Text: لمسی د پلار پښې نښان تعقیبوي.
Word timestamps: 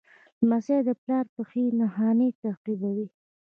لمسی 0.41 0.77
د 0.87 0.89
پلار 1.01 1.25
پښې 1.35 1.63
نښان 1.79 2.19
تعقیبوي. 2.41 3.07